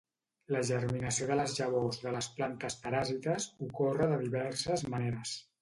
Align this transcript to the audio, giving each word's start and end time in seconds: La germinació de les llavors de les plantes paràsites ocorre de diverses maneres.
La 0.53 0.61
germinació 0.69 1.27
de 1.31 1.37
les 1.41 1.53
llavors 1.59 2.01
de 2.07 2.15
les 2.17 2.31
plantes 2.39 2.79
paràsites 2.87 3.49
ocorre 3.69 4.11
de 4.15 4.21
diverses 4.27 4.89
maneres. 4.97 5.41